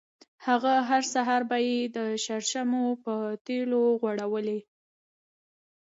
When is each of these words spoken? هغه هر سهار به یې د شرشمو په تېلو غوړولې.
هغه 0.47 0.73
هر 0.89 1.03
سهار 1.13 1.41
به 1.49 1.57
یې 1.67 1.77
د 1.97 1.97
شرشمو 2.23 2.85
په 3.05 3.15
تېلو 3.45 3.81
غوړولې. 4.01 4.59